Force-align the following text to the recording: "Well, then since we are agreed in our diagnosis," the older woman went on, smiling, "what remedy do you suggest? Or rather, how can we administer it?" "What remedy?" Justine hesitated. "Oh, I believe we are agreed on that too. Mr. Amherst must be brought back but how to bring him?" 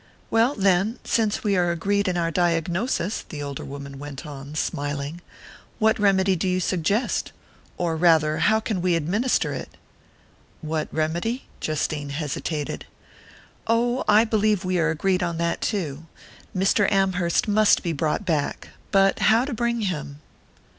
"Well, 0.31 0.55
then 0.55 0.97
since 1.03 1.43
we 1.43 1.55
are 1.55 1.69
agreed 1.69 2.07
in 2.07 2.17
our 2.17 2.31
diagnosis," 2.31 3.23
the 3.29 3.43
older 3.43 3.63
woman 3.63 3.99
went 3.99 4.25
on, 4.25 4.55
smiling, 4.55 5.21
"what 5.77 5.99
remedy 5.99 6.35
do 6.35 6.47
you 6.47 6.59
suggest? 6.59 7.31
Or 7.77 7.95
rather, 7.95 8.37
how 8.39 8.59
can 8.59 8.81
we 8.81 8.95
administer 8.95 9.53
it?" 9.53 9.77
"What 10.61 10.87
remedy?" 10.91 11.43
Justine 11.59 12.09
hesitated. 12.09 12.87
"Oh, 13.67 14.03
I 14.07 14.23
believe 14.23 14.65
we 14.65 14.79
are 14.79 14.89
agreed 14.89 15.21
on 15.21 15.37
that 15.37 15.61
too. 15.61 16.07
Mr. 16.57 16.91
Amherst 16.91 17.47
must 17.47 17.83
be 17.83 17.93
brought 17.93 18.25
back 18.25 18.69
but 18.89 19.19
how 19.19 19.45
to 19.45 19.53
bring 19.53 19.81
him?" 19.81 20.19